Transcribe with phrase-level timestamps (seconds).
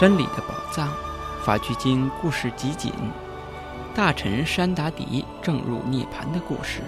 [0.00, 0.88] 真理的宝藏，
[1.44, 2.90] 法炬经故事集锦，
[3.94, 6.80] 大臣山达底正入涅盘的故事。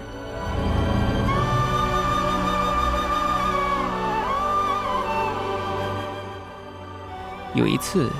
[7.53, 8.11] 有一次，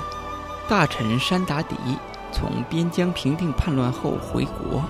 [0.69, 1.75] 大臣山达底
[2.31, 4.83] 从边疆平定叛乱后回国，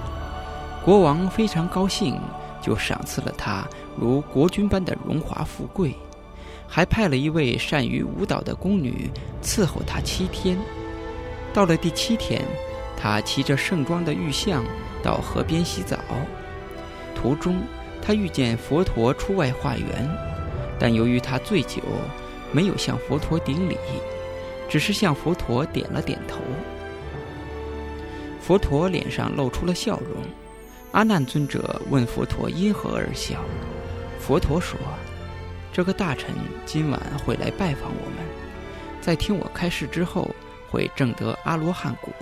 [0.83, 2.19] 国王非常高兴，
[2.61, 3.63] 就赏赐了他
[3.95, 5.95] 如国君般的荣华富贵。
[6.75, 9.07] 还派了一位善于舞蹈的宫女
[9.43, 10.57] 伺候他七天。
[11.53, 12.41] 到了第七天，
[12.97, 14.65] 他骑着盛装的玉象
[15.03, 15.99] 到河边洗澡。
[17.13, 17.61] 途中，
[18.01, 20.09] 他遇见佛陀出外化缘，
[20.79, 21.79] 但由于他醉酒，
[22.51, 23.77] 没有向佛陀顶礼，
[24.67, 26.39] 只是向佛陀点了点头。
[28.41, 30.23] 佛陀脸上露出了笑容。
[30.93, 33.45] 阿难尊者问佛陀因何而笑，
[34.19, 34.75] 佛陀说。
[35.73, 36.35] 这个大臣
[36.67, 38.17] 今晚会来拜访我们，
[39.01, 40.29] 在听我开示之后，
[40.69, 42.13] 会证得阿罗汉果，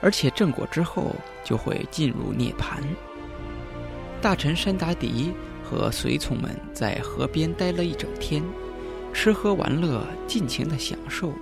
[0.00, 2.82] 而且证果之后就会进入涅槃。
[4.20, 8.42] 大臣山达迪和随从们在河边待了一整天，
[9.12, 11.32] 吃喝玩乐，尽情的享受。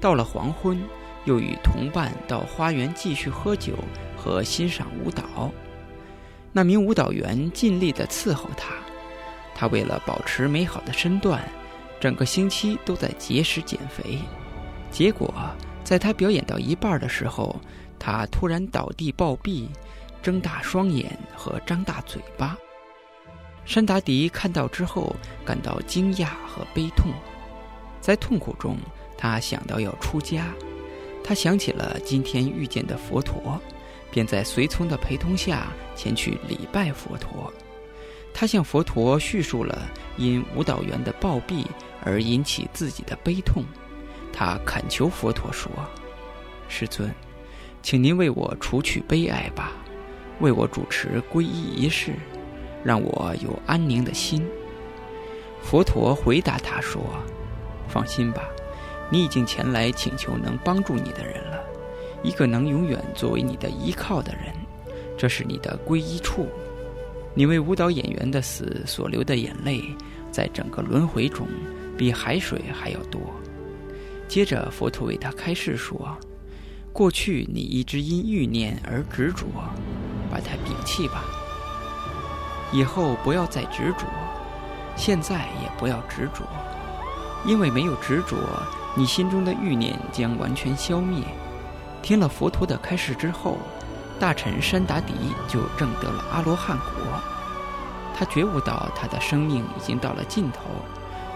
[0.00, 0.80] 到了黄昏，
[1.24, 3.72] 又与同伴到花园继续喝酒
[4.16, 5.50] 和欣赏舞蹈。
[6.52, 8.72] 那名舞蹈员尽力的伺候他。
[9.62, 11.40] 他为了保持美好的身段，
[12.00, 14.18] 整个星期都在节食减肥。
[14.90, 15.32] 结果，
[15.84, 17.54] 在他表演到一半的时候，
[17.96, 19.68] 他突然倒地暴毙，
[20.20, 22.58] 睁大双眼和张大嘴巴。
[23.64, 27.12] 山达迪看到之后，感到惊讶和悲痛。
[28.00, 28.76] 在痛苦中，
[29.16, 30.52] 他想到要出家。
[31.22, 33.62] 他想起了今天遇见的佛陀，
[34.10, 37.52] 便在随从的陪同下前去礼拜佛陀。
[38.34, 39.78] 他向佛陀叙述了
[40.16, 41.64] 因舞蹈员的暴毙
[42.02, 43.64] 而引起自己的悲痛，
[44.32, 45.70] 他恳求佛陀说
[46.66, 47.14] ：“师尊，
[47.82, 49.72] 请您为我除去悲哀吧，
[50.40, 52.14] 为我主持皈依仪式，
[52.82, 54.44] 让我有安宁的心。”
[55.62, 57.00] 佛陀回答他说
[57.86, 58.42] ：“放心吧，
[59.10, 61.62] 你已经前来请求能帮助你的人了，
[62.22, 64.52] 一个能永远作为你的依靠的人，
[65.16, 66.48] 这是你的皈依处。”
[67.34, 69.82] 你为舞蹈演员的死所流的眼泪，
[70.30, 71.48] 在整个轮回中，
[71.96, 73.20] 比海水还要多。
[74.28, 76.14] 接着，佛陀为他开示说
[76.92, 79.46] ：“过去你一直因欲念而执着，
[80.30, 81.24] 把它摒弃吧。
[82.70, 84.04] 以后不要再执着，
[84.94, 86.46] 现在也不要执着，
[87.46, 88.36] 因为没有执着，
[88.94, 91.24] 你心中的欲念将完全消灭。”
[92.02, 93.56] 听了佛陀的开示之后。
[94.20, 95.12] 大臣山达迪
[95.48, 97.20] 就证得了阿罗汉果，
[98.16, 100.60] 他觉悟到他的生命已经到了尽头，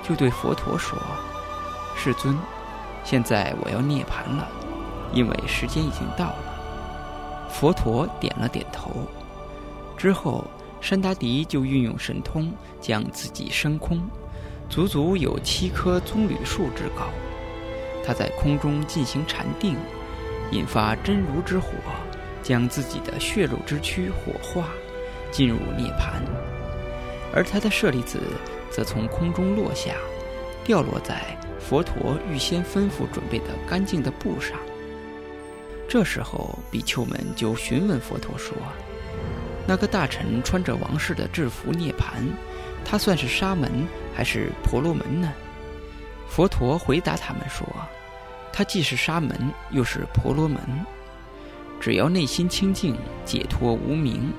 [0.02, 0.96] 就对佛陀说
[1.96, 2.38] ：“世尊，
[3.02, 4.46] 现在我要涅槃了，
[5.12, 6.36] 因为时间已经到了。”
[7.50, 8.92] 佛陀点了点头。
[9.96, 10.44] 之后，
[10.80, 14.00] 山达迪就运用神通将自己升空，
[14.68, 17.06] 足足有七棵棕榈树之高。
[18.06, 19.74] 他在空中进行禅定，
[20.52, 21.70] 引发真如之火。
[22.46, 24.68] 将自己的血肉之躯火化，
[25.32, 26.22] 进入涅槃，
[27.34, 28.20] 而他的舍利子
[28.70, 29.96] 则从空中落下，
[30.62, 34.56] 掉落在佛陀预先吩咐准备的干净的布上。
[35.88, 38.56] 这时候，比丘们就询问佛陀说
[39.66, 42.28] ：“那个大臣穿着王室的制服涅槃，
[42.84, 43.68] 他算是沙门
[44.14, 45.32] 还是婆罗门呢？”
[46.30, 47.66] 佛陀回答他们说
[48.52, 49.36] ：“他既是沙门，
[49.72, 50.60] 又是婆罗门。”
[51.86, 54.32] 只要内心清净、解脱无明，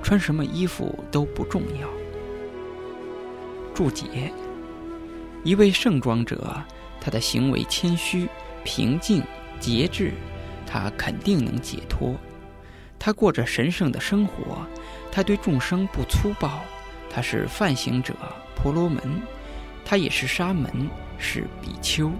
[0.00, 1.88] 穿什么衣服都不重要。
[3.74, 4.32] 注解：
[5.42, 6.54] 一位盛装者，
[7.00, 8.28] 他的行为谦虚、
[8.62, 9.24] 平静、
[9.58, 10.12] 节制，
[10.68, 12.14] 他肯定能解脱。
[12.96, 14.64] 他过着神圣的生活，
[15.10, 16.60] 他对众生不粗暴。
[17.10, 18.14] 他是梵行者、
[18.54, 19.02] 婆罗门，
[19.84, 20.88] 他也是沙门，
[21.18, 22.12] 是比丘。